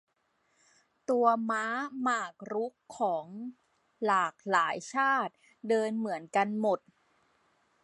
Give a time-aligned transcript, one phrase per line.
[1.09, 1.65] ตัวม้า
[2.01, 3.25] หมากรุกของ
[4.03, 5.33] หมากหลายชาติ
[5.69, 6.79] เดินเหมือนกันหมด